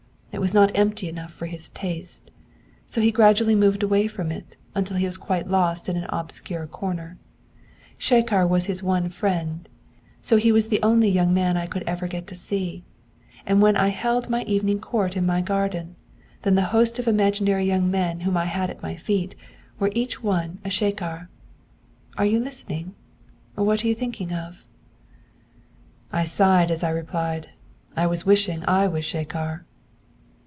[0.33, 2.31] It was not empty enough for his taste;
[2.87, 6.65] so he gradually moved away from it, until he was quite lost in an obscure
[6.67, 7.17] corner.
[7.97, 9.67] Shekhar was his one friend,
[10.21, 12.81] so he was the only young man I could ever get to see.
[13.45, 15.97] And when I held my evening court in my garden,
[16.43, 19.35] then the host of imaginary young men whom I had at my feet
[19.79, 21.27] were each one a Shekhar.
[22.17, 22.95] Are you listening?
[23.55, 24.65] What are you thinking of?'
[26.13, 27.49] I sighed as I replied:
[27.97, 29.65] 'I was wishing I was Shekhar!'